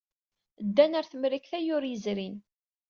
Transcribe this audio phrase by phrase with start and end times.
[0.67, 2.35] Ddan ɣer Temrikt ayyur yezrin.